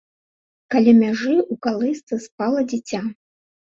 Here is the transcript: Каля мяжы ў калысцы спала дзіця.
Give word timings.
Каля 0.75 0.93
мяжы 1.01 1.35
ў 1.41 1.59
калысцы 1.67 2.21
спала 2.27 2.67
дзіця. 2.73 3.01